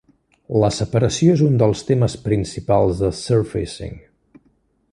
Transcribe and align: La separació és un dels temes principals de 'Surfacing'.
La 0.61 0.69
separació 0.77 1.35
és 1.37 1.43
un 1.49 1.59
dels 1.63 1.85
temes 1.89 2.15
principals 2.29 3.03
de 3.05 3.11
'Surfacing'. 3.19 3.97